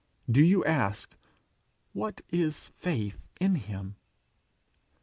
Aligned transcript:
Do 0.27 0.43
you 0.43 0.65
ask, 0.65 1.15
'What 1.93 2.21
is 2.31 2.65
faith 2.65 3.21
in 3.39 3.53
him?' 3.53 3.97